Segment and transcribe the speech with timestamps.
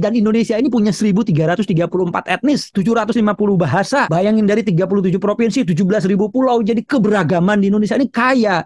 [0.00, 1.60] Dan Indonesia ini punya 1334
[2.24, 4.08] etnis, 750 bahasa.
[4.08, 6.64] Bayangin dari 37 provinsi, 17.000 pulau.
[6.64, 8.64] Jadi keberagaman di Indonesia ini kaya.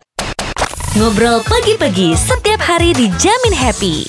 [0.95, 4.07] Ngobrol pagi-pagi setiap hari dijamin happy.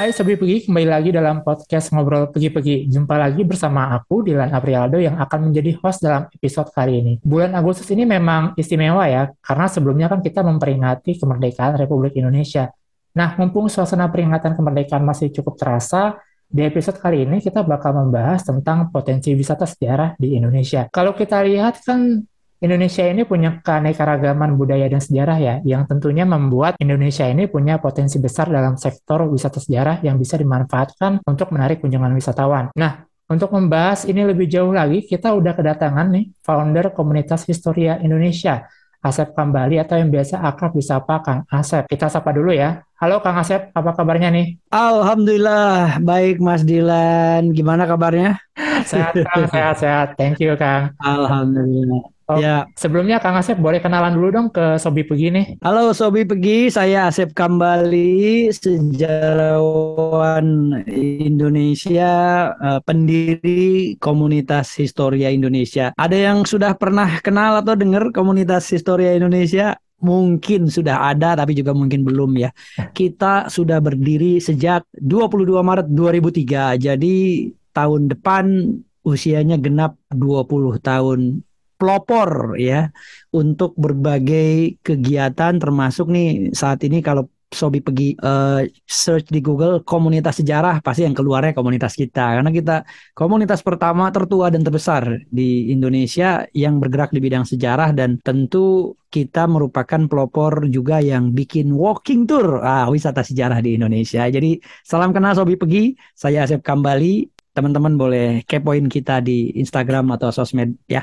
[0.00, 2.88] Hai Sobi Pegi, kembali lagi dalam podcast Ngobrol Pegi-Pegi.
[2.88, 7.12] Jumpa lagi bersama aku, Dilan Aprialdo, yang akan menjadi host dalam episode kali ini.
[7.20, 12.72] Bulan Agustus ini memang istimewa ya, karena sebelumnya kan kita memperingati kemerdekaan Republik Indonesia.
[13.12, 16.16] Nah, mumpung suasana peringatan kemerdekaan masih cukup terasa,
[16.48, 20.88] di episode kali ini kita bakal membahas tentang potensi wisata sejarah di Indonesia.
[20.88, 22.24] Kalau kita lihat kan
[22.60, 28.20] Indonesia ini punya keanekaragaman budaya dan sejarah ya, yang tentunya membuat Indonesia ini punya potensi
[28.20, 32.68] besar dalam sektor wisata sejarah yang bisa dimanfaatkan untuk menarik kunjungan wisatawan.
[32.76, 38.68] Nah, untuk membahas ini lebih jauh lagi, kita udah kedatangan nih founder komunitas Historia Indonesia,
[39.00, 41.88] Asep Kambali atau yang biasa akrab disapa Kang Asep.
[41.88, 42.84] Kita sapa dulu ya.
[43.00, 44.60] Halo Kang Asep, apa kabarnya nih?
[44.68, 47.56] Alhamdulillah, baik Mas Dilan.
[47.56, 48.36] Gimana kabarnya?
[48.84, 50.08] Sehat Kang, sehat, sehat.
[50.20, 50.92] Thank you Kang.
[51.00, 52.19] Alhamdulillah.
[52.30, 55.58] Oh, Ya, Sebelumnya Kang Asep boleh kenalan dulu dong ke Sobi Pegi nih.
[55.66, 60.46] halo Sobi Pegi, saya Asep Kambali, sejarawan
[61.26, 62.12] Indonesia,
[62.54, 65.90] eh, pendiri komunitas Historia Indonesia.
[65.98, 69.74] Ada yang sudah pernah kenal atau dengar komunitas Historia Indonesia?
[70.00, 72.54] Mungkin sudah ada, tapi juga mungkin belum ya.
[72.94, 77.16] Kita sudah berdiri sejak 22 Maret 2003, jadi
[77.74, 78.44] tahun depan
[79.04, 81.44] usianya genap 20 tahun
[81.80, 82.92] pelopor ya
[83.32, 90.38] untuk berbagai kegiatan termasuk nih saat ini kalau Sobi pergi eh, search di Google komunitas
[90.38, 96.46] sejarah pasti yang keluarnya komunitas kita karena kita komunitas pertama tertua dan terbesar di Indonesia
[96.54, 102.62] yang bergerak di bidang sejarah dan tentu kita merupakan pelopor juga yang bikin walking tour
[102.62, 104.30] ah, wisata sejarah di Indonesia.
[104.30, 107.26] Jadi salam kenal Sobi Pegi, saya Asep Kambali.
[107.50, 111.02] Teman-teman boleh kepoin kita di Instagram atau sosmed ya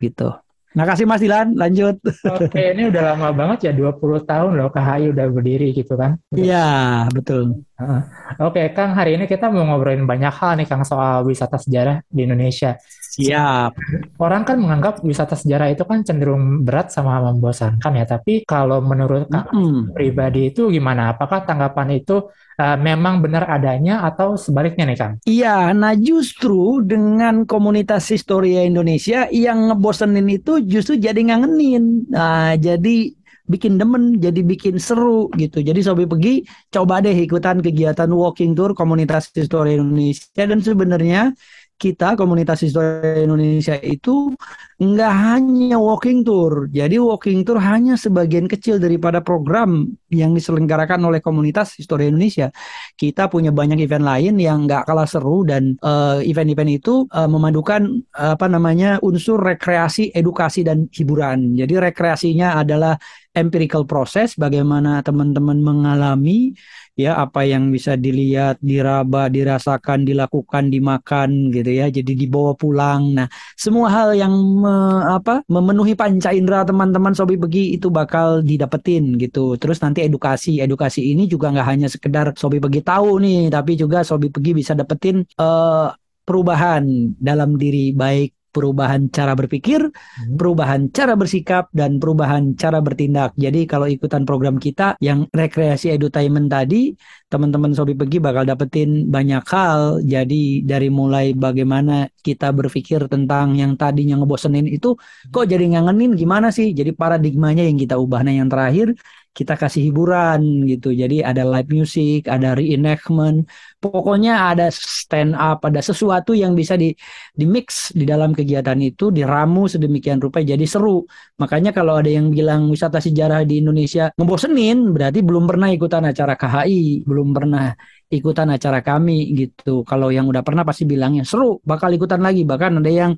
[0.00, 0.30] gitu.
[0.72, 2.00] Makasih Mas Dilan, lanjut.
[2.24, 6.16] Oke, ini udah lama banget ya, 20 tahun loh KHI udah berdiri gitu kan.
[6.32, 7.60] Iya, betul.
[7.76, 8.00] Heeh.
[8.40, 12.24] Oke, Kang, hari ini kita mau ngobrolin banyak hal nih, Kang, soal wisata sejarah di
[12.24, 12.80] Indonesia.
[13.12, 13.76] Siap.
[14.16, 19.28] Orang kan menganggap wisata sejarah itu kan cenderung berat sama membosankan ya, tapi kalau menurut
[19.28, 19.92] Kang Mm-mm.
[19.92, 21.12] pribadi itu gimana?
[21.12, 25.14] Apakah tanggapan itu eh, memang benar adanya atau sebaliknya nih, Kang?
[25.26, 32.06] Iya, nah justru dengan komunitas Historia Indonesia yang ngebosenin itu justru jadi ngangenin.
[32.14, 33.10] Nah, jadi
[33.42, 35.58] bikin demen, jadi bikin seru gitu.
[35.60, 41.34] Jadi Sobi pergi coba deh ikutan kegiatan walking tour komunitas Historia Indonesia dan sebenarnya
[41.82, 44.30] kita komunitas Historia Indonesia itu
[44.78, 46.70] nggak hanya walking tour.
[46.70, 52.54] Jadi walking tour hanya sebagian kecil daripada program yang diselenggarakan oleh komunitas Historia Indonesia.
[52.94, 57.82] Kita punya banyak event lain yang nggak kalah seru dan eh, event-event itu eh, memadukan
[57.98, 61.58] eh, apa namanya unsur rekreasi, edukasi dan hiburan.
[61.58, 62.94] Jadi rekreasinya adalah
[63.32, 66.52] empirical process bagaimana teman-teman mengalami
[66.92, 71.88] ya apa yang bisa dilihat, diraba, dirasakan, dilakukan, dimakan gitu ya.
[71.88, 73.16] Jadi dibawa pulang.
[73.16, 79.16] Nah, semua hal yang me- apa memenuhi panca indera teman-teman Sobi Pegi itu bakal didapetin
[79.16, 79.56] gitu.
[79.56, 84.04] Terus nanti edukasi, edukasi ini juga nggak hanya sekedar Sobi Pegi tahu nih, tapi juga
[84.04, 85.88] Sobi Pegi bisa dapetin eh,
[86.22, 86.84] perubahan
[87.18, 89.88] dalam diri baik perubahan cara berpikir,
[90.36, 93.32] perubahan cara bersikap dan perubahan cara bertindak.
[93.40, 96.92] Jadi kalau ikutan program kita yang rekreasi edutainment tadi,
[97.32, 99.80] teman-teman Sobi Pegi bakal dapetin banyak hal.
[100.04, 101.92] Jadi dari mulai bagaimana
[102.26, 104.88] kita berpikir tentang yang tadinya ngebosenin itu
[105.32, 106.76] kok jadi ngangenin gimana sih?
[106.78, 108.20] Jadi paradigmanya yang kita ubah.
[108.20, 108.92] Nah yang terakhir
[109.32, 110.92] kita kasih hiburan gitu.
[110.92, 113.48] Jadi ada live music, ada reenactment,
[113.80, 116.92] pokoknya ada stand up, ada sesuatu yang bisa di
[117.32, 121.08] di mix di dalam kegiatan itu, diramu sedemikian rupa jadi seru.
[121.40, 126.36] Makanya kalau ada yang bilang wisata sejarah di Indonesia ngebosenin, berarti belum pernah ikutan acara
[126.36, 127.70] KHI, belum pernah
[128.10, 129.86] ikutan acara kami gitu.
[129.86, 132.42] Kalau yang udah pernah pasti bilangnya seru, bakal ikutan lagi.
[132.42, 133.12] Bahkan ada yang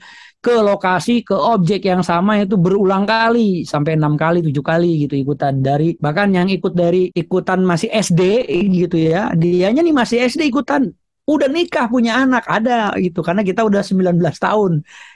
[0.45, 5.17] ke lokasi, ke objek yang sama itu berulang kali, sampai enam kali, tujuh kali gitu
[5.17, 10.53] ikutan dari bahkan yang ikut dari ikutan masih SD gitu ya, dianya nih masih SD
[10.53, 10.93] ikutan
[11.25, 14.73] udah nikah punya anak ada gitu karena kita udah 19 tahun.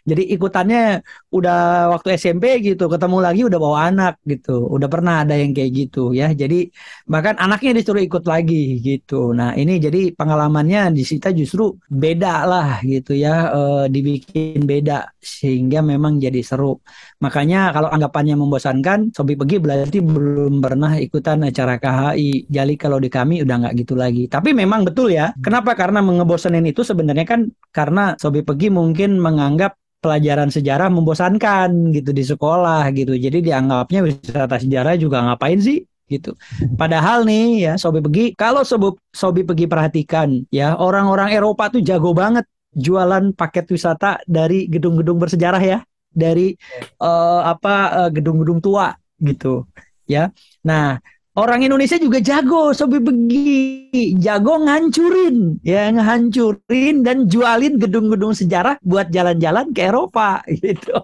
[0.08, 4.64] Jadi ikutannya udah waktu SMP gitu, ketemu lagi udah bawa anak gitu.
[4.72, 6.32] Udah pernah ada yang kayak gitu ya.
[6.32, 6.72] Jadi
[7.04, 9.36] bahkan anaknya disuruh ikut lagi gitu.
[9.36, 13.60] Nah, ini jadi pengalamannya di kita justru beda lah gitu ya, e,
[13.92, 16.80] dibikin beda sehingga memang jadi seru.
[17.20, 22.48] Makanya kalau anggapannya membosankan, Sobi pergi berarti belum pernah ikutan acara KHI.
[22.48, 24.24] Jadi kalau di kami udah nggak gitu lagi.
[24.30, 25.36] Tapi memang betul ya.
[25.42, 25.76] Kenapa?
[25.76, 32.22] Karena mengebosanin itu sebenarnya kan karena Sobi pergi mungkin menganggap pelajaran sejarah membosankan gitu di
[32.22, 33.18] sekolah gitu.
[33.18, 36.32] Jadi dianggapnya wisata sejarah juga ngapain sih gitu.
[36.78, 42.16] Padahal nih ya Sobi pergi, kalau Sobi, Sobi pergi perhatikan ya orang-orang Eropa tuh jago
[42.16, 45.78] banget jualan paket wisata dari gedung-gedung bersejarah ya,
[46.08, 46.54] dari
[47.02, 49.66] uh, apa uh, gedung-gedung tua gitu
[50.08, 50.30] ya.
[50.64, 50.96] Nah,
[51.38, 53.54] orang Indonesia juga jago sobi begi
[54.18, 60.98] jago ngancurin ya ngancurin dan jualin gedung-gedung sejarah buat jalan-jalan ke Eropa gitu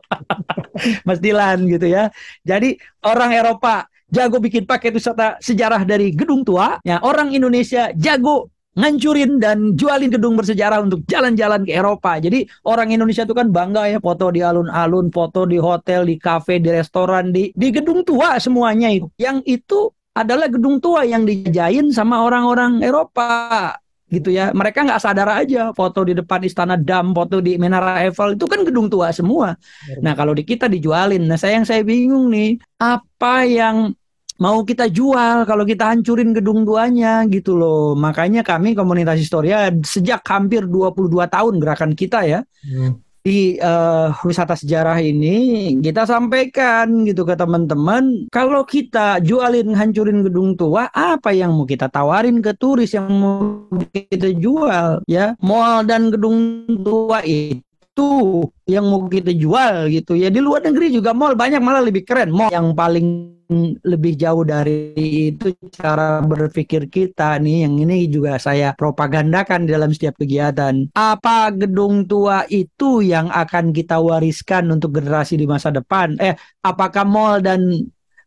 [1.07, 2.11] Mas Dilan gitu ya
[2.43, 2.75] jadi
[3.07, 9.39] orang Eropa jago bikin paket wisata sejarah dari gedung tua ya orang Indonesia jago ngancurin
[9.39, 12.19] dan jualin gedung bersejarah untuk jalan-jalan ke Eropa.
[12.19, 16.59] Jadi orang Indonesia itu kan bangga ya foto di alun-alun, foto di hotel, di kafe,
[16.59, 19.07] di restoran, di di gedung tua semuanya itu.
[19.15, 23.75] Yang itu adalah gedung tua yang dijajahin sama orang-orang Eropa
[24.07, 24.55] gitu ya.
[24.55, 28.63] Mereka nggak sadar aja foto di depan Istana Dam, foto di Menara Eiffel itu kan
[28.63, 29.59] gedung tua semua.
[29.99, 33.91] Nah kalau di kita dijualin, nah saya yang saya bingung nih, apa yang
[34.39, 37.99] mau kita jual kalau kita hancurin gedung tuanya gitu loh.
[37.99, 42.41] Makanya kami komunitas Historia sejak hampir 22 tahun gerakan kita ya.
[42.63, 50.21] Hmm di uh, wisata sejarah ini kita sampaikan gitu ke teman-teman kalau kita jualin hancurin
[50.21, 53.65] gedung tua apa yang mau kita tawarin ke turis yang mau
[53.97, 55.33] kita jual ya?
[55.41, 60.27] Mall dan gedung tua itu itu yang mau kita jual gitu ya.
[60.27, 62.35] Di luar negeri juga mall banyak malah lebih keren.
[62.35, 63.39] Mall yang paling
[63.87, 64.91] lebih jauh dari
[65.31, 67.71] itu cara berpikir kita nih.
[67.71, 70.91] Yang ini juga saya propagandakan dalam setiap kegiatan.
[70.91, 76.19] Apa gedung tua itu yang akan kita wariskan untuk generasi di masa depan?
[76.19, 76.35] Eh
[76.67, 77.79] apakah mall dan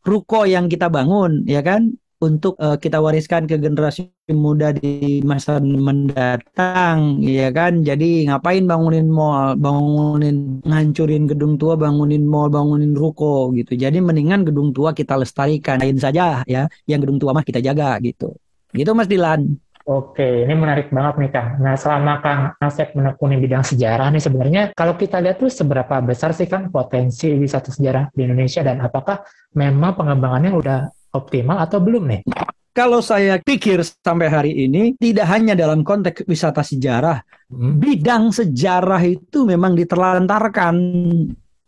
[0.08, 5.62] ruko yang kita bangun ya kan untuk uh, kita wariskan ke generasi muda di masa
[5.62, 7.86] mendatang ya kan?
[7.86, 9.54] Jadi ngapain bangunin mall?
[9.58, 13.78] Bangunin ngancurin gedung tua bangunin mall bangunin ruko gitu.
[13.78, 16.66] Jadi mendingan gedung tua kita lestarikan lain saja ya.
[16.90, 18.34] Yang gedung tua mah kita jaga gitu.
[18.74, 19.58] Gitu Mas Dilan.
[19.88, 21.64] Oke, ini menarik banget nih Kang.
[21.64, 26.36] Nah, selama Kang Asep menekuni bidang sejarah nih sebenarnya kalau kita lihat tuh seberapa besar
[26.36, 29.24] sih kan potensi wisata sejarah di Indonesia dan apakah
[29.56, 30.80] memang pengembangannya udah
[31.14, 32.22] optimal atau belum nih?
[32.78, 37.18] Kalau saya pikir sampai hari ini tidak hanya dalam konteks wisata sejarah,
[37.50, 37.82] hmm.
[37.82, 40.76] bidang sejarah itu memang diterlantarkan.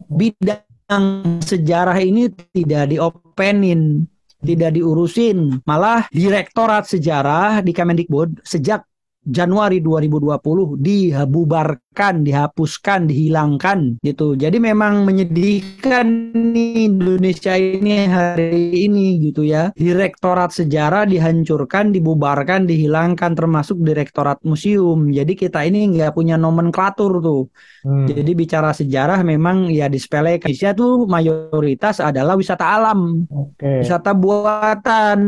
[0.06, 4.06] Bidang sejarah ini tidak diopenin,
[4.38, 5.65] tidak diurusin.
[5.65, 8.85] Malah Direktorat Sejarah di Kemendikbud sejak
[9.25, 14.36] Januari 2020 dibubarkan, dihapuskan, dihilangkan gitu.
[14.36, 19.74] Jadi memang menyedihkan nih Indonesia ini hari ini gitu ya.
[19.74, 25.09] Direktorat sejarah dihancurkan, dibubarkan, dihilangkan termasuk direktorat museum.
[25.09, 27.44] Jadi kita ini nggak punya nomenklatur tuh.
[27.81, 28.06] Hmm.
[28.06, 30.51] Jadi bicara sejarah memang ya disepelekan.
[30.51, 33.25] Indonesia tuh mayoritas adalah wisata alam.
[33.56, 33.81] Okay.
[33.81, 35.19] Wisata buatan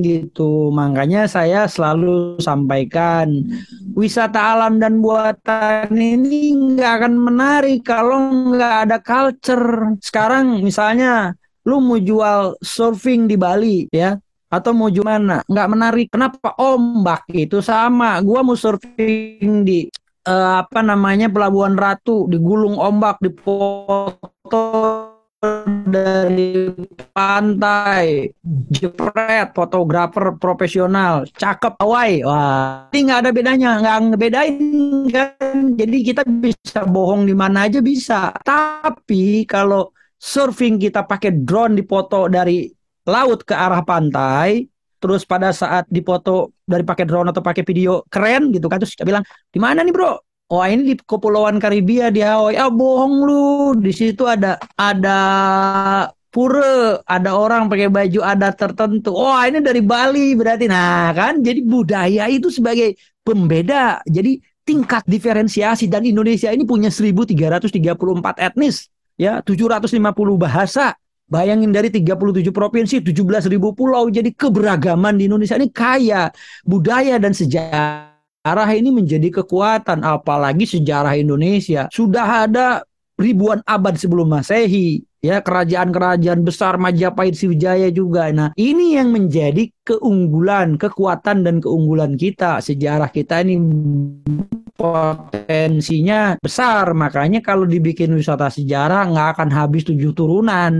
[0.00, 0.72] gitu.
[0.72, 3.28] Makanya saya selalu sampai sampaikan
[3.98, 5.59] wisata alam dan buatan
[5.90, 8.18] ini nggak akan menarik kalau
[8.54, 9.96] nggak ada culture.
[10.00, 11.34] Sekarang misalnya
[11.68, 14.16] lu mau jual surfing di Bali ya
[14.50, 16.06] atau mau gimana nggak menarik.
[16.08, 16.54] Kenapa?
[16.56, 18.18] Ombak itu sama.
[18.24, 19.90] Gua mau surfing di
[20.26, 25.09] uh, apa namanya Pelabuhan Ratu digulung ombak di foto
[25.88, 26.68] dari
[27.16, 28.28] pantai,
[28.68, 32.20] jepret, fotografer profesional, cakep, Hawaii.
[32.20, 34.58] Wah, ini nggak ada bedanya, nggak ngebedain
[35.08, 35.56] kan.
[35.80, 38.36] Jadi kita bisa bohong di mana aja bisa.
[38.44, 42.68] Tapi kalau surfing kita pakai drone di foto dari
[43.08, 44.68] laut ke arah pantai,
[45.00, 49.08] terus pada saat dipoto dari pakai drone atau pakai video keren gitu kan terus kita
[49.08, 50.20] bilang di mana nih bro
[50.50, 52.58] Wah ini di Kepulauan Karibia di Hawaii.
[52.58, 53.42] Ah bohong lu.
[53.78, 55.18] Di situ ada ada
[56.26, 59.14] pura, ada orang pakai baju adat tertentu.
[59.14, 60.66] Wah ini dari Bali berarti.
[60.66, 64.02] Nah kan, jadi budaya itu sebagai pembeda.
[64.02, 70.98] Jadi tingkat diferensiasi dan Indonesia ini punya 1334 etnis, ya 750 bahasa.
[71.30, 74.10] Bayangin dari 37 provinsi, 17 ribu pulau.
[74.10, 76.26] Jadi keberagaman di Indonesia ini kaya
[76.66, 78.09] budaya dan sejarah
[78.40, 81.92] sejarah ini menjadi kekuatan, apalagi sejarah Indonesia.
[81.92, 82.80] Sudah ada
[83.20, 88.32] ribuan abad sebelum Masehi, ya kerajaan-kerajaan besar Majapahit Sriwijaya juga.
[88.32, 92.64] Nah, ini yang menjadi keunggulan, kekuatan dan keunggulan kita.
[92.64, 93.60] Sejarah kita ini
[94.80, 96.96] potensinya besar.
[96.96, 100.72] Makanya kalau dibikin wisata sejarah nggak akan habis tujuh turunan.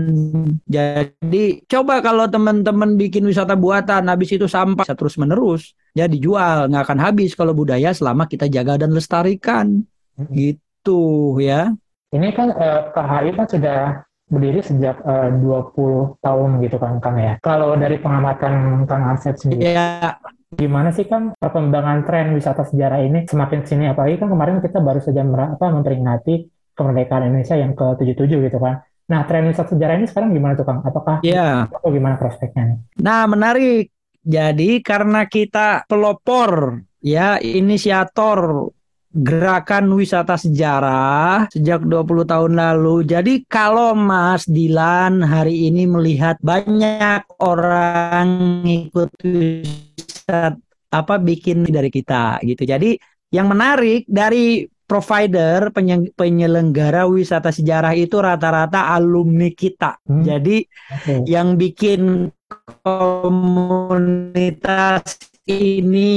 [0.65, 6.65] Jadi coba kalau teman-teman bikin wisata buatan habis itu sampah terus menerus ya dijual.
[6.73, 9.85] Nggak akan habis kalau budaya selama kita jaga dan lestarikan.
[10.17, 10.27] Hmm.
[10.35, 11.71] gitu ya.
[12.11, 13.79] Ini kan eh, KHI kan sudah
[14.27, 17.39] berdiri sejak eh, 20 tahun gitu kan Kang ya?
[17.39, 19.71] Kalau dari pengamatan Kang Asep sendiri.
[19.71, 20.19] Ya
[20.51, 24.99] gimana sih kan perkembangan tren wisata sejarah ini semakin sini apalagi kan kemarin kita baru
[24.99, 28.83] saja apa memperingati kemerdekaan Indonesia yang ke-77 gitu kan.
[29.11, 30.79] Nah, tren wisata sejarah ini sekarang gimana tuh Kang?
[30.87, 31.67] Apakah yeah.
[31.67, 32.77] atau gimana prospeknya nih?
[33.03, 33.91] Nah, menarik.
[34.21, 38.69] Jadi karena kita pelopor ya inisiator
[39.11, 43.03] gerakan wisata sejarah sejak 20 tahun lalu.
[43.03, 48.29] Jadi kalau Mas Dilan hari ini melihat banyak orang
[48.63, 49.11] ikut
[50.31, 50.55] wisata
[50.91, 52.63] apa bikin dari kita gitu.
[52.67, 52.95] Jadi
[53.31, 55.71] yang menarik dari provider
[56.15, 59.95] penyelenggara wisata sejarah itu rata-rata alumni kita.
[60.03, 60.23] Hmm.
[60.23, 61.23] Jadi okay.
[61.27, 62.27] yang bikin
[62.83, 64.11] komunitas
[65.47, 66.11] ini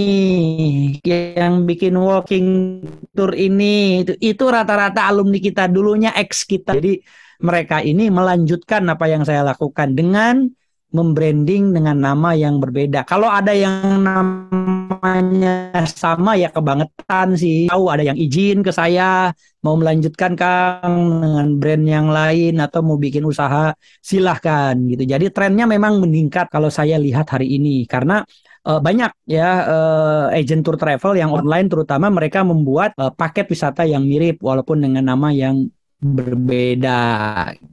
[1.07, 2.83] yang bikin walking
[3.15, 7.01] tour ini itu itu rata-rata alumni kita dulunya ex kita jadi
[7.41, 10.53] mereka ini melanjutkan apa yang saya lakukan dengan
[10.95, 13.03] membranding dengan nama yang berbeda.
[13.03, 17.67] Kalau ada yang namanya sama ya kebangetan sih.
[17.67, 19.35] Tahu ada yang izin ke saya
[19.67, 25.03] mau melanjutkan Kang dengan brand yang lain atau mau bikin usaha silahkan gitu.
[25.03, 28.23] Jadi trennya memang meningkat kalau saya lihat hari ini karena
[28.63, 33.83] uh, banyak ya uh, agent tour travel yang online terutama mereka membuat uh, paket wisata
[33.83, 35.67] yang mirip walaupun dengan nama yang
[35.99, 37.03] berbeda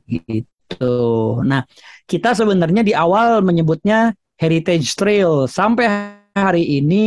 [0.09, 0.50] gitu.
[1.41, 1.65] Nah,
[2.07, 5.45] kita sebenarnya di awal menyebutnya heritage trail.
[5.49, 5.87] Sampai
[6.35, 7.03] hari ini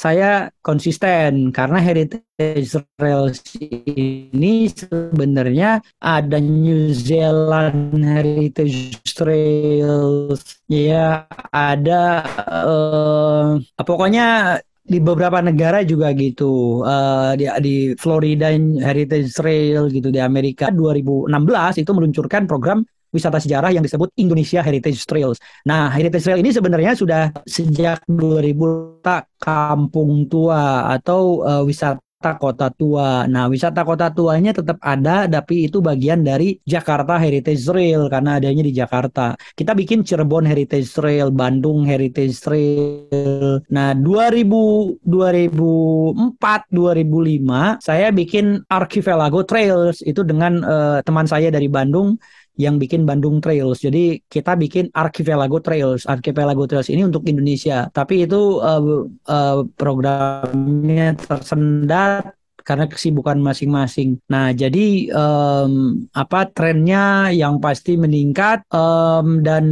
[0.00, 1.52] saya konsisten.
[1.52, 10.64] Karena heritage trails ini sebenarnya ada New Zealand heritage trails.
[10.70, 14.58] Ya ada uh, pokoknya
[14.90, 18.50] di beberapa negara juga gitu uh, di, di Florida
[18.82, 22.82] Heritage Trail gitu di Amerika 2016 itu meluncurkan program
[23.14, 25.38] wisata sejarah yang disebut Indonesia Heritage Trails.
[25.66, 32.68] Nah, Heritage Trail ini sebenarnya sudah sejak 2000 tak kampung tua atau uh, wisata kota
[32.68, 33.24] tua.
[33.24, 38.60] Nah, wisata kota tuanya tetap ada, tapi itu bagian dari Jakarta Heritage Trail karena adanya
[38.60, 39.32] di Jakarta.
[39.56, 43.64] Kita bikin Cirebon Heritage Trail, Bandung Heritage Trail.
[43.72, 52.20] Nah, 2000 2004 2005 saya bikin Archipelago Trails itu dengan uh, teman saya dari Bandung
[52.60, 53.80] yang bikin Bandung Trails.
[53.80, 56.04] Jadi kita bikin Archipelago Trails.
[56.04, 57.88] Archipelago Trails ini untuk Indonesia.
[57.88, 64.20] Tapi itu uh, uh, programnya tersendat karena kesibukan masing-masing.
[64.28, 69.64] Nah, jadi um, apa trennya yang pasti meningkat um, dan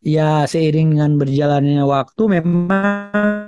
[0.00, 3.40] ya seiring dengan berjalannya waktu memang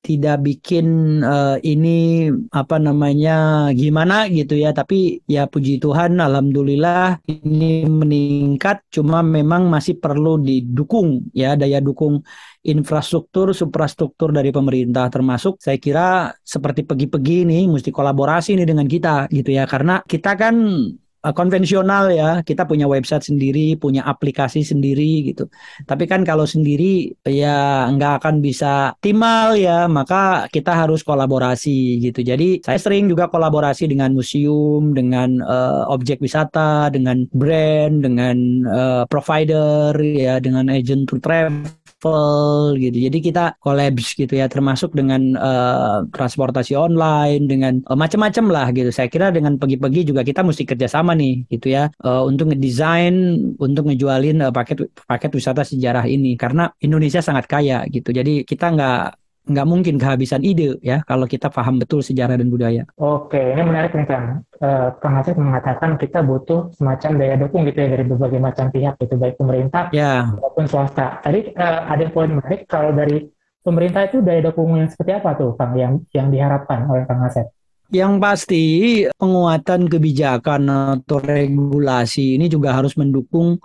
[0.00, 4.72] tidak bikin uh, ini apa namanya gimana gitu ya.
[4.72, 8.88] Tapi ya puji Tuhan alhamdulillah ini meningkat.
[8.88, 12.24] Cuma memang masih perlu didukung ya daya dukung
[12.64, 15.12] infrastruktur suprastruktur dari pemerintah.
[15.12, 19.68] Termasuk saya kira seperti pergi-pergi ini mesti kolaborasi nih dengan kita gitu ya.
[19.68, 20.56] Karena kita kan
[21.24, 25.46] uh, konvensional ya kita punya website sendiri punya aplikasi sendiri gitu.
[25.86, 32.20] Tapi kan kalau sendiri ya nggak akan bisa optimal ya maka kita harus kolaborasi gitu.
[32.26, 39.02] Jadi saya sering juga kolaborasi dengan museum dengan uh, objek wisata dengan brand dengan uh,
[39.06, 42.96] provider ya dengan agent to travel travel gitu.
[43.10, 48.90] Jadi kita collabs gitu ya termasuk dengan uh, transportasi online dengan uh, macam-macam lah gitu.
[48.94, 53.14] Saya kira dengan pergi-pergi juga kita mesti kerjasama nih gitu ya uh, untuk ngedesain
[53.58, 58.14] untuk ngejualin uh, paket paket wisata sejarah ini karena Indonesia sangat kaya gitu.
[58.14, 62.84] Jadi kita nggak nggak mungkin kehabisan ide ya kalau kita paham betul sejarah dan budaya.
[63.00, 64.44] Oke, ini menarik nih Kang.
[64.60, 68.94] Uh, Kang Asep mengatakan kita butuh semacam daya dukung gitu ya dari berbagai macam pihak
[69.00, 70.28] gitu baik pemerintah ya.
[70.36, 71.24] maupun swasta.
[71.24, 73.24] Tadi uh, ada yang poin menarik kalau dari
[73.64, 77.48] pemerintah itu daya dukung yang seperti apa tuh Kang yang yang diharapkan oleh Kang Asep?
[77.88, 78.64] Yang pasti
[79.16, 83.56] penguatan kebijakan atau regulasi ini juga harus mendukung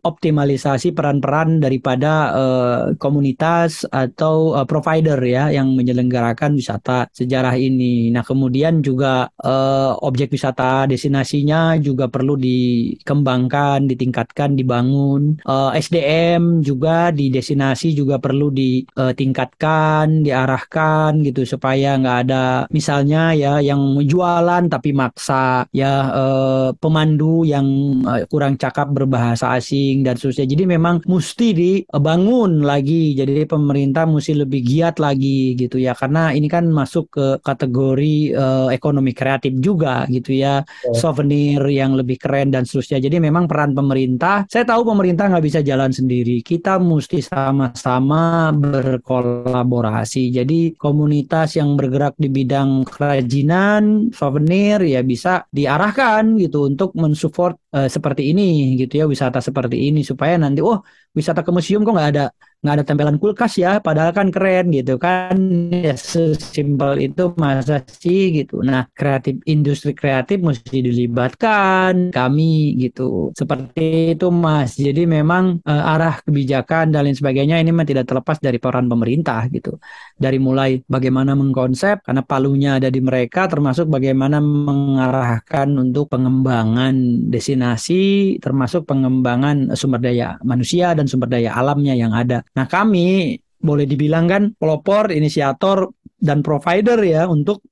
[0.00, 8.08] optimalisasi peran-peran daripada uh, komunitas atau uh, provider ya yang menyelenggarakan wisata sejarah ini.
[8.08, 15.36] Nah, kemudian juga uh, objek wisata destinasinya juga perlu dikembangkan, ditingkatkan, dibangun.
[15.44, 23.65] Uh, SDM juga di destinasi juga perlu ditingkatkan, diarahkan gitu supaya nggak ada misalnya ya
[23.66, 27.66] yang jualan tapi maksa ya eh, pemandu yang
[28.06, 30.46] eh, kurang cakap berbahasa asing dan seterusnya.
[30.46, 33.18] Jadi memang mesti dibangun lagi.
[33.18, 38.68] Jadi pemerintah mesti lebih giat lagi gitu ya karena ini kan masuk ke kategori eh,
[38.70, 40.62] ekonomi kreatif juga gitu ya.
[40.86, 40.94] Oh.
[40.94, 43.02] Souvenir yang lebih keren dan seterusnya.
[43.02, 46.44] Jadi memang peran pemerintah, saya tahu pemerintah nggak bisa jalan sendiri.
[46.44, 50.30] Kita mesti sama-sama berkolaborasi.
[50.30, 53.84] Jadi komunitas yang bergerak di bidang kerajinan mainan,
[54.18, 58.42] souvenir ya bisa diarahkan gitu untuk mensupport uh, seperti ini
[58.80, 60.78] gitu ya wisata seperti ini supaya nanti oh
[61.16, 62.24] wisata ke museum kok nggak ada
[62.66, 63.78] nggak ada tempelan kulkas ya.
[63.78, 65.36] Padahal kan keren gitu kan.
[65.70, 68.58] Ya sesimpel itu masa sih gitu.
[68.64, 73.30] Nah kreatif industri kreatif mesti dilibatkan kami gitu.
[73.38, 74.74] Seperti itu mas.
[74.74, 79.46] Jadi memang uh, arah kebijakan dan lain sebagainya ini memang tidak terlepas dari peran pemerintah
[79.52, 79.78] gitu.
[80.16, 88.36] Dari mulai bagaimana mengkonsep karena palunya ada di mereka termasuk bagaimana mengarahkan untuk pengembangan destinasi
[88.42, 92.42] termasuk pengembangan sumber daya manusia dan sumber daya alamnya yang ada.
[92.58, 95.86] Nah kami boleh dibilang kan pelopor, inisiator
[96.16, 97.62] dan provider ya untuk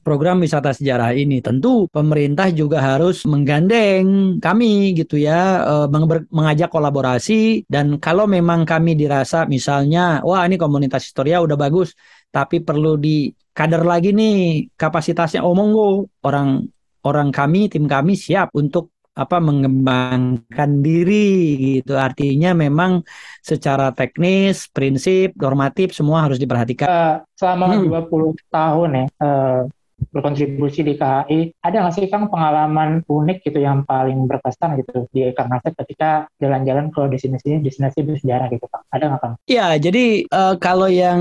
[0.00, 1.44] program wisata sejarah ini.
[1.44, 5.86] Tentu pemerintah juga harus menggandeng kami gitu ya, eh,
[6.32, 7.68] mengajak kolaborasi.
[7.68, 11.92] Dan kalau memang kami dirasa misalnya, wah ini komunitas historia udah bagus,
[12.32, 16.64] tapi perlu di kader lagi nih kapasitasnya, oh monggo orang
[17.04, 21.98] orang kami, tim kami siap untuk apa mengembangkan diri gitu.
[21.98, 23.02] Artinya memang
[23.42, 26.86] secara teknis, prinsip, normatif semua harus diperhatikan.
[26.86, 27.90] Uh, selama hmm.
[27.90, 29.62] 20 tahun ya uh,
[29.98, 35.26] berkontribusi di KHI, ada nggak sih Kang pengalaman unik gitu yang paling berkesan gitu di
[35.34, 38.86] Kang Asep ketika jalan-jalan ke destinasi destinasi bersejarah gitu Kang?
[38.94, 39.34] Ada nggak Kang?
[39.50, 41.20] Iya, jadi uh, kalau yang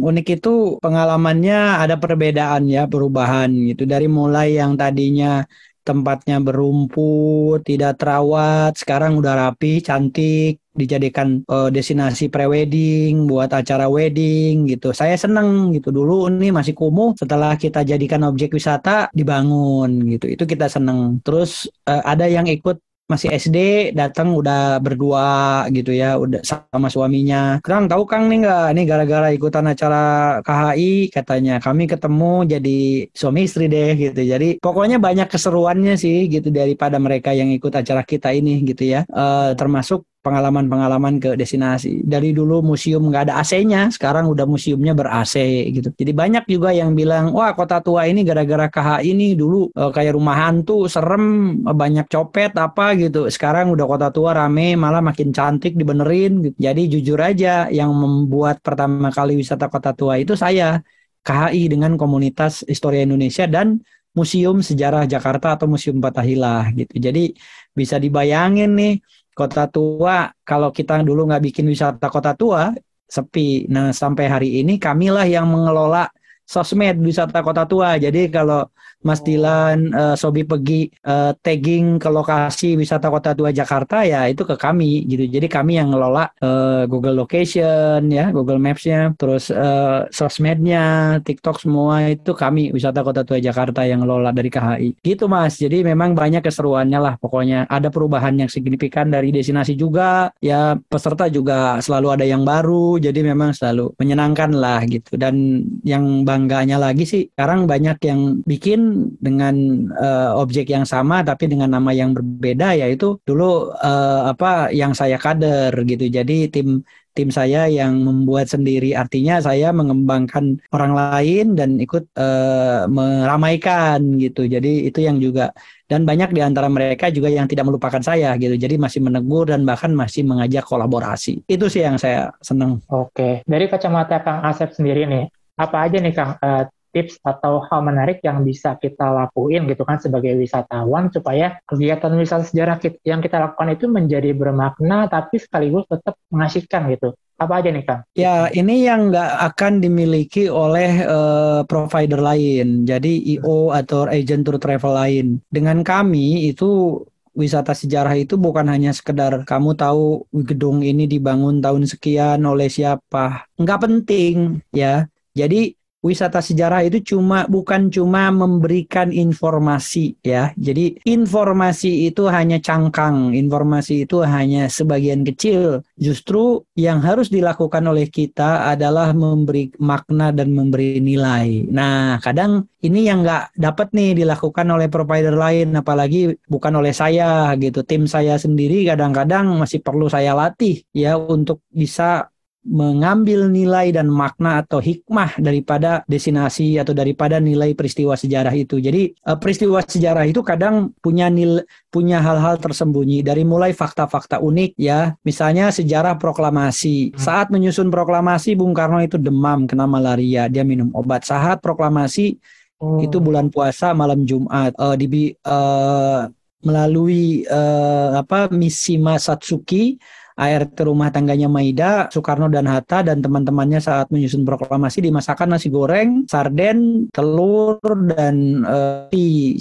[0.00, 3.84] unik itu pengalamannya ada perbedaan ya, perubahan gitu.
[3.84, 5.44] Dari mulai yang tadinya
[5.84, 14.66] tempatnya berumput, tidak terawat, sekarang udah rapi, cantik, dijadikan uh, destinasi prewedding buat acara wedding
[14.66, 14.90] gitu.
[14.90, 20.26] Saya seneng gitu dulu ini masih kumuh setelah kita jadikan objek wisata dibangun gitu.
[20.34, 21.22] Itu kita seneng.
[21.22, 23.58] Terus uh, ada yang ikut masih SD
[23.92, 25.28] datang udah berdua
[25.68, 27.60] gitu ya udah sama suaminya.
[27.60, 28.64] Kang tahu Kang nih nggak?
[28.72, 30.02] Ini gara-gara ikutan acara
[30.40, 31.60] KHI katanya.
[31.60, 32.78] Kami ketemu jadi
[33.12, 34.20] suami istri deh gitu.
[34.24, 39.04] Jadi pokoknya banyak keseruannya sih gitu daripada mereka yang ikut acara kita ini gitu ya.
[39.12, 42.00] Uh, termasuk pengalaman-pengalaman ke destinasi.
[42.00, 45.36] Dari dulu museum nggak ada AC-nya, sekarang udah museumnya ber-AC
[45.68, 45.92] gitu.
[45.92, 50.16] Jadi banyak juga yang bilang, wah kota tua ini gara-gara KHI ini dulu uh, kayak
[50.16, 53.28] rumah hantu, serem, banyak copet apa gitu.
[53.28, 56.40] Sekarang udah kota tua rame, malah makin cantik dibenerin.
[56.48, 56.56] Gitu.
[56.56, 60.80] Jadi jujur aja, yang membuat pertama kali wisata kota tua itu saya.
[61.24, 63.80] KHI dengan komunitas Historia Indonesia dan
[64.14, 66.94] Museum Sejarah Jakarta atau Museum Fatahillah gitu.
[67.02, 67.34] Jadi
[67.74, 68.94] bisa dibayangin nih
[69.34, 72.70] kota tua kalau kita dulu nggak bikin wisata kota tua
[73.04, 73.68] sepi.
[73.68, 76.08] Nah sampai hari ini kamilah yang mengelola
[76.44, 77.96] sosmed wisata kota tua.
[77.96, 78.68] Jadi kalau
[79.04, 79.24] Mas oh.
[79.28, 84.56] Dilan, uh, Sobi pergi uh, tagging ke lokasi wisata kota tua Jakarta ya itu ke
[84.56, 85.28] kami gitu.
[85.28, 92.08] Jadi kami yang ngelola uh, Google Location ya, Google Maps-nya, terus uh, sosmednya, TikTok semua
[92.08, 95.04] itu kami wisata kota tua Jakarta yang ngelola dari KHI.
[95.04, 95.60] Gitu Mas.
[95.60, 97.68] Jadi memang banyak keseruannya lah pokoknya.
[97.68, 100.32] Ada perubahan yang signifikan dari destinasi juga.
[100.40, 102.96] Ya peserta juga selalu ada yang baru.
[102.96, 105.20] Jadi memang selalu menyenangkan lah gitu.
[105.20, 108.80] Dan yang bangganya lagi sih sekarang banyak yang bikin
[109.22, 109.54] dengan
[109.94, 115.14] uh, objek yang sama tapi dengan nama yang berbeda yaitu dulu uh, apa yang saya
[115.14, 116.10] kader gitu.
[116.10, 116.82] Jadi tim
[117.14, 124.50] tim saya yang membuat sendiri artinya saya mengembangkan orang lain dan ikut uh, meramaikan gitu.
[124.50, 125.54] Jadi itu yang juga
[125.86, 128.58] dan banyak di antara mereka juga yang tidak melupakan saya gitu.
[128.58, 131.46] Jadi masih menegur dan bahkan masih mengajak kolaborasi.
[131.46, 132.82] Itu sih yang saya senang.
[132.90, 137.82] Oke, dari kacamata Kang Asep sendiri nih, apa aja nih Kang uh, tips atau hal
[137.82, 143.42] menarik yang bisa kita lakuin gitu kan sebagai wisatawan supaya kegiatan wisata sejarah yang kita
[143.42, 147.18] lakukan itu menjadi bermakna tapi sekaligus tetap mengasihkan gitu.
[147.34, 148.06] Apa aja nih Kang?
[148.14, 152.86] Ya ini yang nggak akan dimiliki oleh uh, provider lain.
[152.86, 155.26] Jadi IO atau agent tour travel lain.
[155.50, 157.02] Dengan kami itu
[157.34, 163.50] wisata sejarah itu bukan hanya sekedar kamu tahu gedung ini dibangun tahun sekian oleh siapa.
[163.58, 165.10] Nggak penting ya.
[165.34, 170.52] Jadi wisata sejarah itu cuma bukan cuma memberikan informasi ya.
[170.52, 175.80] Jadi informasi itu hanya cangkang, informasi itu hanya sebagian kecil.
[175.96, 181.64] Justru yang harus dilakukan oleh kita adalah memberi makna dan memberi nilai.
[181.72, 187.56] Nah, kadang ini yang nggak dapat nih dilakukan oleh provider lain, apalagi bukan oleh saya
[187.56, 187.80] gitu.
[187.80, 192.28] Tim saya sendiri kadang-kadang masih perlu saya latih ya untuk bisa
[192.64, 198.80] mengambil nilai dan makna atau hikmah daripada destinasi atau daripada nilai peristiwa sejarah itu.
[198.80, 201.60] Jadi uh, peristiwa sejarah itu kadang punya nil
[201.92, 205.12] punya hal-hal tersembunyi dari mulai fakta-fakta unik ya.
[205.28, 207.12] Misalnya sejarah proklamasi.
[207.12, 207.20] Hmm.
[207.20, 211.28] Saat menyusun proklamasi Bung Karno itu demam kena malaria, dia minum obat.
[211.28, 212.40] Saat proklamasi
[212.80, 213.04] oh.
[213.04, 216.26] itu bulan puasa malam Jumat uh, di uh,
[216.64, 220.00] melalui uh, apa misi Masatsuki
[220.34, 226.26] ART rumah tangganya Maida, Soekarno dan Hatta dan teman-temannya saat menyusun proklamasi dimasakkan nasi goreng,
[226.26, 227.78] sarden, telur
[228.10, 229.06] dan uh,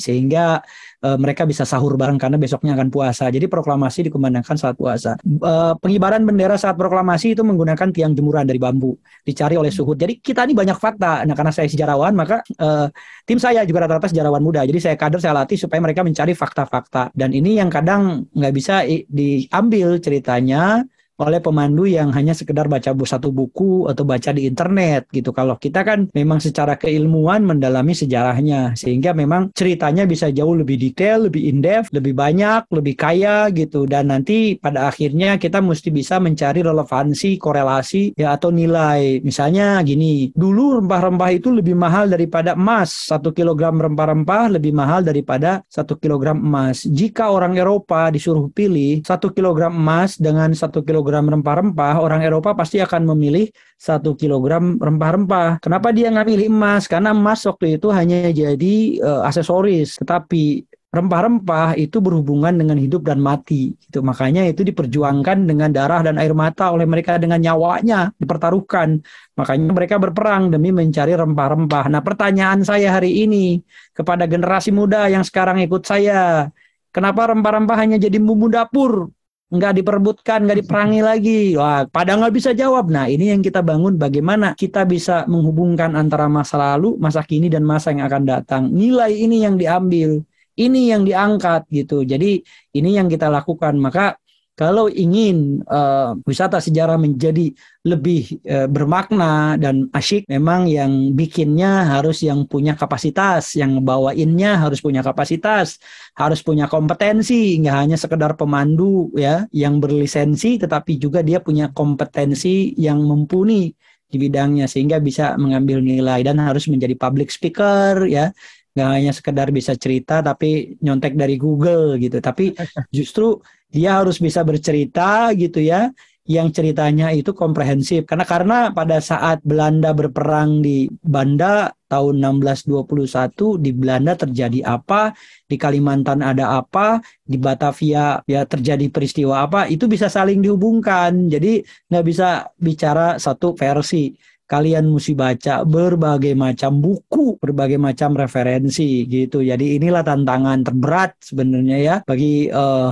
[0.02, 0.66] sehingga
[1.04, 3.28] uh, mereka bisa sahur bareng karena besoknya akan puasa.
[3.28, 5.20] Jadi proklamasi dikumandangkan saat puasa.
[5.22, 8.96] Uh, pengibaran bendera saat proklamasi itu menggunakan tiang jemuran dari bambu
[9.28, 10.00] dicari oleh suhud.
[10.00, 11.28] Jadi kita ini banyak fakta.
[11.28, 12.88] Nah karena saya sejarawan maka uh,
[13.28, 14.64] tim saya juga rata-rata sejarawan muda.
[14.64, 17.12] Jadi saya kader saya latih supaya mereka mencari fakta-fakta.
[17.12, 20.88] Dan ini yang kadang nggak bisa diambil ceritanya
[21.22, 25.30] oleh pemandu yang hanya sekedar baca satu buku atau baca di internet gitu.
[25.30, 31.30] Kalau kita kan memang secara keilmuan mendalami sejarahnya sehingga memang ceritanya bisa jauh lebih detail,
[31.30, 36.66] lebih in-depth, lebih banyak, lebih kaya gitu dan nanti pada akhirnya kita mesti bisa mencari
[36.66, 39.22] relevansi, korelasi ya atau nilai.
[39.22, 42.90] Misalnya gini, dulu rempah-rempah itu lebih mahal daripada emas.
[42.90, 46.88] Satu kilogram rempah-rempah lebih mahal daripada satu kilogram emas.
[46.90, 52.56] Jika orang Eropa disuruh pilih satu kilogram emas dengan satu kilogram kilogram rempah-rempah, orang Eropa
[52.56, 55.60] pasti akan memilih satu kilogram rempah-rempah.
[55.60, 56.88] Kenapa dia nggak pilih emas?
[56.88, 60.64] Karena emas waktu itu hanya jadi uh, aksesoris, tetapi
[60.94, 63.76] rempah-rempah itu berhubungan dengan hidup dan mati.
[63.76, 69.04] Itu makanya itu diperjuangkan dengan darah dan air mata oleh mereka dengan nyawanya dipertaruhkan.
[69.36, 71.92] Makanya mereka berperang demi mencari rempah-rempah.
[71.92, 73.60] Nah, pertanyaan saya hari ini
[73.92, 76.48] kepada generasi muda yang sekarang ikut saya,
[76.96, 79.12] kenapa rempah-rempah hanya jadi bumbu dapur?
[79.52, 81.40] Nggak diperebutkan, nggak diperangi lagi.
[81.60, 82.88] Wah, pada nggak bisa jawab.
[82.88, 87.64] Nah, ini yang kita bangun bagaimana kita bisa menghubungkan antara masa lalu, masa kini, dan
[87.68, 88.64] masa yang akan datang.
[88.72, 90.24] Nilai ini yang diambil,
[90.56, 92.06] ini yang diangkat gitu.
[92.06, 92.40] Jadi
[92.78, 93.74] ini yang kita lakukan.
[93.78, 94.16] Maka
[94.54, 97.50] kalau ingin uh, wisata sejarah menjadi
[97.82, 104.78] lebih uh, bermakna dan asyik, memang yang bikinnya harus yang punya kapasitas, yang bawainnya harus
[104.78, 105.82] punya kapasitas,
[106.14, 112.78] harus punya kompetensi, nggak hanya sekedar pemandu ya yang berlisensi, tetapi juga dia punya kompetensi
[112.78, 113.74] yang mumpuni
[114.06, 118.30] di bidangnya sehingga bisa mengambil nilai dan harus menjadi public speaker ya.
[118.74, 122.22] Nggak hanya sekedar bisa cerita tapi nyontek dari Google gitu.
[122.22, 122.54] Tapi
[122.94, 123.42] justru
[123.74, 125.90] dia harus bisa bercerita gitu ya
[126.24, 128.08] yang ceritanya itu komprehensif.
[128.08, 135.14] Karena karena pada saat Belanda berperang di Banda tahun 1621 di Belanda terjadi apa
[135.46, 141.28] di Kalimantan ada apa di Batavia ya terjadi peristiwa apa itu bisa saling dihubungkan.
[141.28, 141.60] Jadi
[141.92, 144.16] nggak bisa bicara satu versi.
[144.44, 149.40] Kalian mesti baca berbagai macam buku, berbagai macam referensi gitu.
[149.42, 152.92] Jadi inilah tantangan terberat sebenarnya ya bagi uh,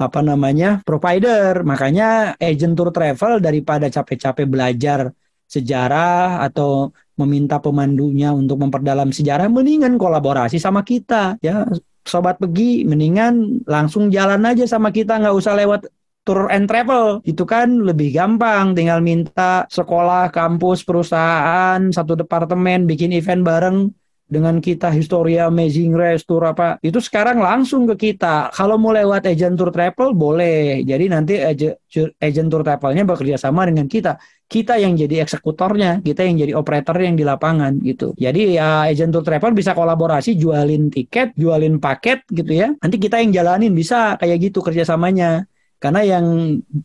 [0.00, 1.60] apa namanya provider.
[1.60, 5.12] Makanya agent tour travel daripada capek-capek belajar
[5.44, 6.88] sejarah atau
[7.20, 11.68] meminta pemandunya untuk memperdalam sejarah mendingan kolaborasi sama kita ya.
[12.00, 15.92] Sobat pergi mendingan langsung jalan aja sama kita nggak usah lewat
[16.24, 17.20] tour and travel.
[17.28, 23.92] Itu kan lebih gampang tinggal minta sekolah kampus perusahaan satu departemen bikin event bareng
[24.30, 28.54] dengan kita Historia Amazing Race Tour apa itu sekarang langsung ke kita.
[28.54, 30.86] Kalau mau lewat agent tour travel boleh.
[30.86, 34.14] Jadi nanti agent tour travelnya bekerja sama dengan kita.
[34.46, 38.14] Kita yang jadi eksekutornya kita yang jadi operator yang di lapangan gitu.
[38.14, 42.70] Jadi ya agent tour travel bisa kolaborasi jualin tiket jualin paket gitu ya.
[42.78, 45.50] Nanti kita yang jalanin bisa kayak gitu kerjasamanya
[45.82, 46.24] karena yang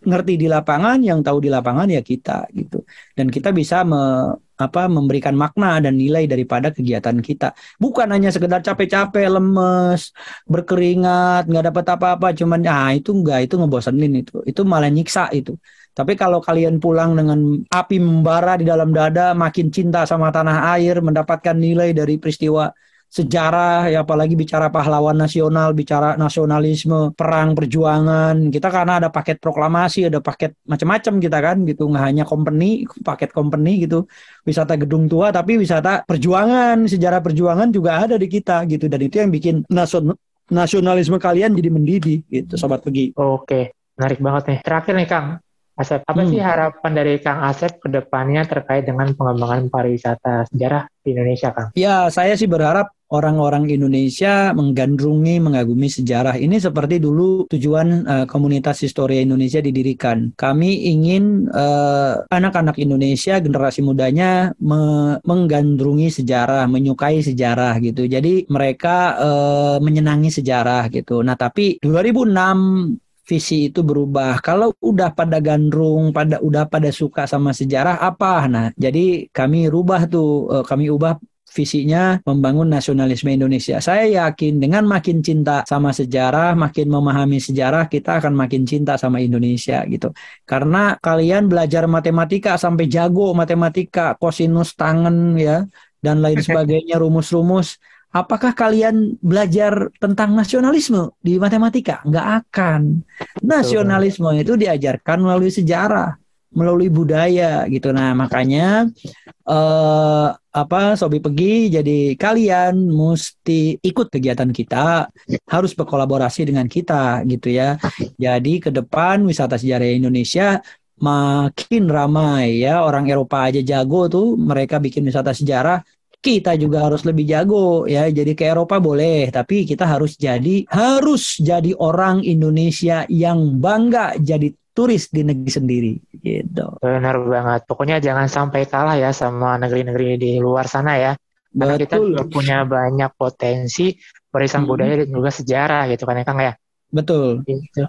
[0.07, 2.81] ngerti di lapangan yang tahu di lapangan ya kita gitu
[3.13, 7.51] dan kita bisa me apa memberikan makna dan nilai daripada kegiatan kita.
[7.75, 10.15] Bukan hanya sekedar capek-capek, lemes,
[10.47, 14.39] berkeringat, nggak dapat apa-apa, cuman ah itu enggak, itu ngebosenin itu.
[14.47, 15.59] Itu malah nyiksa itu.
[15.95, 17.39] Tapi kalau kalian pulang dengan
[17.71, 22.71] api membara di dalam dada, makin cinta sama tanah air, mendapatkan nilai dari peristiwa
[23.09, 30.11] sejarah ya apalagi bicara pahlawan nasional bicara nasionalisme perang perjuangan kita karena ada paket proklamasi
[30.11, 31.87] ada paket macam-macam kita kan gitu.
[31.87, 34.03] Nggak hanya company paket company gitu.
[34.43, 38.91] Wisata gedung tua tapi wisata perjuangan sejarah perjuangan juga ada di kita gitu.
[38.91, 40.11] Dan itu yang bikin nasion
[40.51, 44.59] nasionalisme kalian jadi mendidih gitu sobat pergi oke menarik banget nih.
[44.61, 45.27] Terakhir nih Kang
[45.75, 46.31] Asep, apa hmm.
[46.31, 51.75] sih harapan dari Kang Asep ke depannya terkait dengan pengembangan pariwisata sejarah di Indonesia, Kang?
[51.75, 58.81] Ya, saya sih berharap orang-orang Indonesia menggandrungi, mengagumi sejarah ini seperti dulu tujuan uh, komunitas
[58.81, 60.33] historia Indonesia didirikan.
[60.33, 68.07] Kami ingin uh, anak-anak Indonesia, generasi mudanya me menggandrungi sejarah, menyukai sejarah gitu.
[68.09, 71.21] Jadi mereka uh, menyenangi sejarah gitu.
[71.21, 74.37] Nah, tapi 2006 visi itu berubah.
[74.39, 78.45] Kalau udah pada gandrung, pada udah pada suka sama sejarah apa?
[78.45, 81.17] Nah, jadi kami rubah tuh, eh, kami ubah
[81.55, 83.79] visinya membangun nasionalisme Indonesia.
[83.79, 89.23] Saya yakin dengan makin cinta sama sejarah, makin memahami sejarah, kita akan makin cinta sama
[89.23, 90.11] Indonesia gitu.
[90.43, 95.63] Karena kalian belajar matematika sampai jago matematika, kosinus tangan ya
[96.03, 97.79] dan lain sebagainya, rumus-rumus
[98.15, 101.99] Apakah kalian belajar tentang nasionalisme di matematika?
[102.07, 103.03] Enggak akan.
[103.43, 106.15] Nasionalisme itu diajarkan melalui sejarah,
[106.55, 107.91] melalui budaya gitu.
[107.91, 108.87] Nah, makanya
[109.27, 115.11] eh, apa Sobi pergi jadi kalian mesti ikut kegiatan kita,
[115.51, 117.75] harus berkolaborasi dengan kita gitu ya.
[118.15, 120.63] Jadi ke depan wisata sejarah Indonesia
[120.95, 125.83] makin ramai ya orang Eropa aja jago tuh mereka bikin wisata sejarah
[126.25, 128.09] kita juga harus lebih jago ya.
[128.09, 134.49] Jadi ke Eropa boleh, tapi kita harus jadi harus jadi orang Indonesia yang bangga jadi
[134.73, 135.93] turis di negeri sendiri
[136.25, 136.81] gitu.
[136.81, 137.61] Benar banget.
[137.69, 141.13] Pokoknya jangan sampai kalah ya sama negeri-negeri di luar sana ya.
[141.55, 142.17] Karena Betul.
[142.17, 143.95] kita punya banyak potensi
[144.33, 144.69] warisan hmm.
[144.69, 146.53] budaya dan juga sejarah gitu kan ya Kang ya.
[146.95, 147.43] Betul.
[147.43, 147.83] Gitu.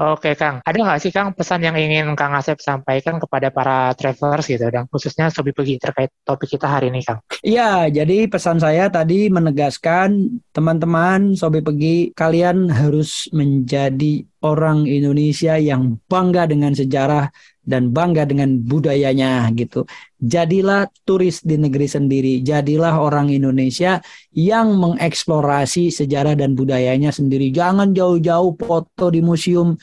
[0.00, 4.48] Oke Kang, ada nggak sih Kang pesan yang ingin Kang Asep sampaikan kepada para travelers
[4.48, 7.20] gitu dan khususnya Sobi Pergi terkait topik kita hari ini Kang?
[7.44, 16.00] Iya, jadi pesan saya tadi menegaskan teman-teman Sobi Pergi kalian harus menjadi orang Indonesia yang
[16.08, 17.28] bangga dengan sejarah
[17.66, 19.82] dan bangga dengan budayanya gitu.
[20.16, 23.98] Jadilah turis di negeri sendiri, jadilah orang Indonesia
[24.32, 27.50] yang mengeksplorasi sejarah dan budayanya sendiri.
[27.50, 29.74] Jangan jauh-jauh foto di museum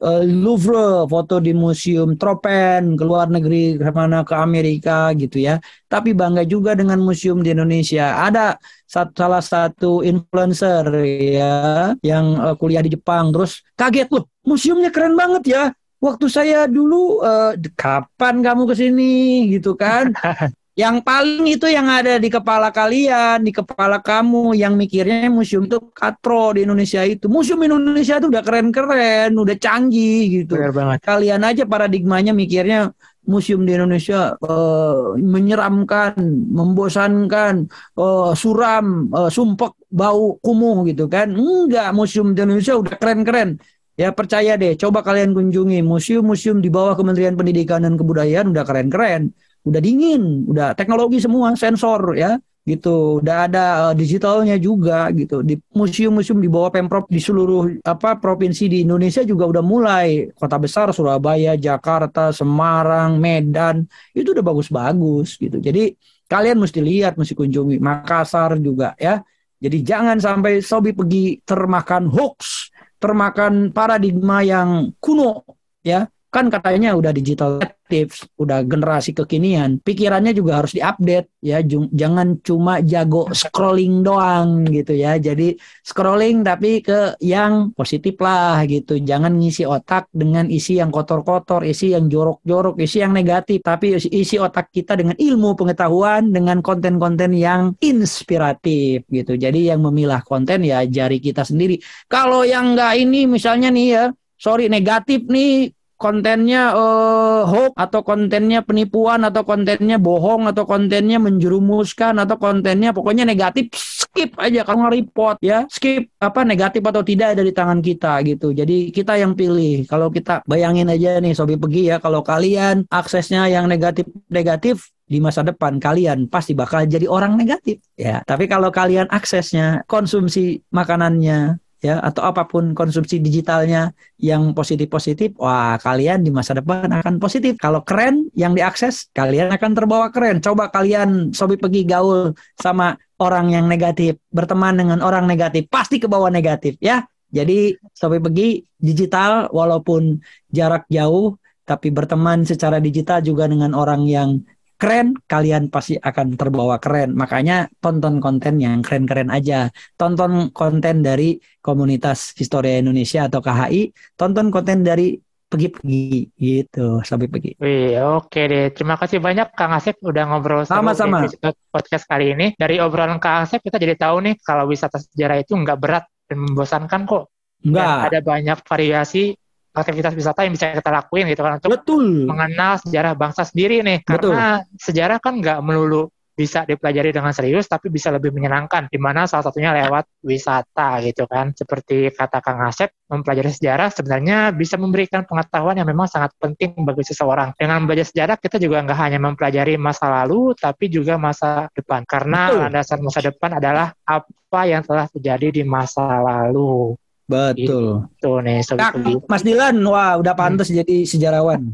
[0.00, 5.58] uh, Louvre, foto di museum Tropen, ke luar negeri ke mana ke Amerika gitu ya.
[5.90, 8.24] Tapi bangga juga dengan museum di Indonesia.
[8.24, 8.56] Ada
[8.88, 10.86] salah satu influencer
[11.34, 11.54] ya
[12.00, 15.64] yang uh, kuliah di Jepang, terus kaget loh, museumnya keren banget ya
[16.04, 20.12] waktu saya dulu uh, kapan kamu ke sini gitu kan
[20.82, 25.78] yang paling itu yang ada di kepala kalian di kepala kamu yang mikirnya museum itu
[25.94, 30.98] katro di Indonesia itu museum Indonesia itu udah keren-keren udah canggih gitu Benar banget.
[31.06, 32.90] kalian aja paradigmanya mikirnya
[33.24, 36.16] museum di Indonesia uh, menyeramkan,
[36.52, 41.32] membosankan, uh, suram, uh, sumpek, bau, kumuh gitu kan.
[41.32, 43.56] Enggak, museum di Indonesia udah keren-keren.
[43.94, 49.30] Ya percaya deh, coba kalian kunjungi museum-museum di bawah Kementerian Pendidikan dan Kebudayaan udah keren-keren,
[49.62, 52.34] udah dingin, udah teknologi semua, sensor ya,
[52.66, 53.22] gitu.
[53.22, 55.46] Udah ada uh, digitalnya juga gitu.
[55.46, 60.26] Di museum-museum di bawah Pemprov di seluruh apa provinsi di Indonesia juga udah mulai.
[60.34, 65.62] Kota besar Surabaya, Jakarta, Semarang, Medan, itu udah bagus-bagus gitu.
[65.62, 65.94] Jadi
[66.26, 69.22] kalian mesti lihat, mesti kunjungi Makassar juga ya.
[69.62, 72.73] Jadi jangan sampai sobi pergi termakan hoax
[73.04, 75.44] termakan paradigma yang kuno
[75.84, 81.62] ya kan katanya udah digital native, udah generasi kekinian, pikirannya juga harus diupdate ya,
[81.94, 85.14] jangan cuma jago scrolling doang gitu ya.
[85.14, 85.54] Jadi
[85.86, 88.98] scrolling tapi ke yang positif lah gitu.
[88.98, 94.34] Jangan ngisi otak dengan isi yang kotor-kotor, isi yang jorok-jorok, isi yang negatif, tapi isi
[94.42, 99.38] otak kita dengan ilmu pengetahuan, dengan konten-konten yang inspiratif gitu.
[99.38, 101.78] Jadi yang memilah konten ya jari kita sendiri.
[102.10, 105.70] Kalau yang enggak ini misalnya nih ya, sorry negatif nih
[106.04, 113.24] kontennya eh, hoax atau kontennya penipuan atau kontennya bohong atau kontennya menjerumuskan atau kontennya pokoknya
[113.24, 114.60] negatif skip aja.
[114.68, 118.52] Kalau nge-report ya skip apa negatif atau tidak ada di tangan kita gitu.
[118.52, 119.88] Jadi kita yang pilih.
[119.88, 125.20] Kalau kita bayangin aja nih sobi pergi ya kalau kalian aksesnya yang negatif negatif di
[125.20, 128.20] masa depan kalian pasti bakal jadi orang negatif ya.
[128.24, 135.76] Tapi kalau kalian aksesnya konsumsi makanannya ya atau apa pun konsumsi digitalnya yang positif-positif, wah
[135.76, 137.60] kalian di masa depan akan positif.
[137.60, 140.40] Kalau keren yang diakses, kalian akan terbawa keren.
[140.40, 146.08] Coba kalian sobi pergi gaul sama orang yang negatif, berteman dengan orang negatif, pasti ke
[146.08, 147.04] bawah negatif ya.
[147.28, 150.16] Jadi sobi pergi digital walaupun
[150.48, 154.44] jarak jauh tapi berteman secara digital juga dengan orang yang
[154.76, 157.14] keren, kalian pasti akan terbawa keren.
[157.14, 159.70] Makanya tonton konten yang keren-keren aja.
[159.94, 167.50] Tonton konten dari komunitas Historia Indonesia atau KHI, tonton konten dari pergi-pergi gitu sampai pergi.
[167.62, 168.74] Wih, oke deh.
[168.74, 171.30] Terima kasih banyak Kang Asep udah ngobrol sama-sama
[171.70, 172.46] podcast kali ini.
[172.58, 176.42] Dari obrolan Kang Asep kita jadi tahu nih kalau wisata sejarah itu nggak berat dan
[176.42, 177.30] membosankan kok.
[177.64, 178.12] Enggak.
[178.12, 179.32] ada banyak variasi
[179.74, 182.30] aktivitas wisata yang bisa kita lakuin gitu kan untuk Betul.
[182.30, 184.06] mengenal sejarah bangsa sendiri nih.
[184.06, 184.78] Karena Betul.
[184.78, 189.46] sejarah kan nggak melulu bisa dipelajari dengan serius tapi bisa lebih menyenangkan di mana salah
[189.46, 191.54] satunya lewat wisata gitu kan.
[191.54, 197.06] Seperti kata Kang Asep mempelajari sejarah sebenarnya bisa memberikan pengetahuan yang memang sangat penting bagi
[197.06, 197.54] seseorang.
[197.54, 202.02] Dengan belajar sejarah kita juga nggak hanya mempelajari masa lalu tapi juga masa depan.
[202.02, 208.04] Karena landasan masa depan adalah apa yang telah terjadi di masa lalu Betul.
[208.20, 208.92] Itu nih Kak,
[209.24, 210.84] Mas Dilan, wah udah pantas hmm.
[210.84, 211.72] jadi sejarawan.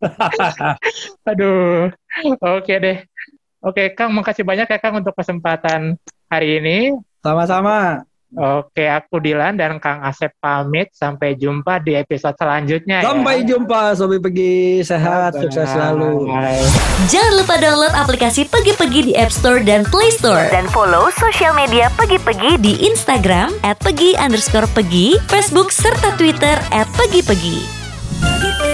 [1.28, 1.92] Aduh,
[2.40, 2.98] oke deh.
[3.64, 5.96] Oke, Kang, makasih banyak ya Kang untuk kesempatan
[6.28, 6.78] hari ini.
[7.24, 8.04] Sama-sama.
[8.34, 10.90] Oke, aku Dilan dan Kang Asep pamit.
[10.90, 13.02] Sampai jumpa di episode selanjutnya.
[13.02, 13.06] Ya.
[13.06, 13.54] Sampai ya.
[13.54, 14.82] jumpa, Sobi Pergi.
[14.82, 15.40] Sehat, Bye.
[15.46, 16.26] sukses selalu.
[17.06, 20.50] Jangan lupa download aplikasi Pegi-Pegi di App Store dan Play Store.
[20.50, 26.90] Dan follow sosial media Pegi-Pegi di Instagram, at Pegi underscore Pegi, Facebook, serta Twitter, at
[26.98, 28.73] Pegi-Pegi.